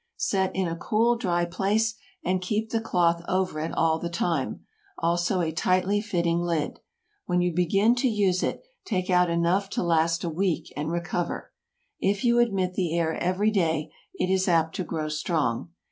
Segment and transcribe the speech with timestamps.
[0.17, 1.93] Set in a cool, dry place,
[2.25, 4.65] and keep the cloth over it all the time;
[4.97, 6.79] also a tightly fitting lid.
[7.27, 11.01] When you begin to use it, take out enough to last a week, and re
[11.01, 11.51] cover.
[11.99, 15.69] If you admit the air every day, it is apt to grow strong.